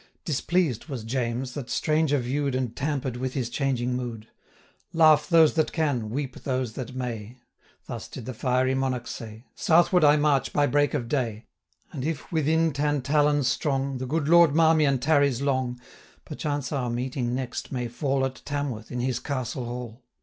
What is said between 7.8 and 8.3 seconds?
Thus did